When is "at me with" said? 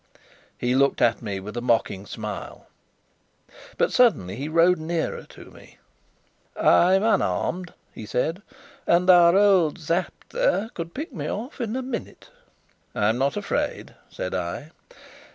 0.99-1.55